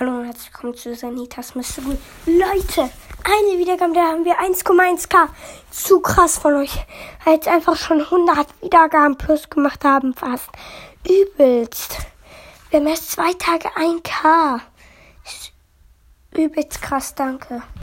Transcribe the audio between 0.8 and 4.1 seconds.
Sanitas Mystery. Leute, eine Wiedergabe, da